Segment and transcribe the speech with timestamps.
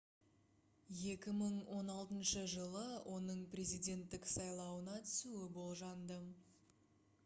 [1.01, 2.83] 2016-жылы
[3.17, 6.23] оның президенттік сайлауына түсуі болжанды